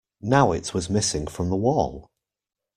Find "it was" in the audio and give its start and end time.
0.51-0.89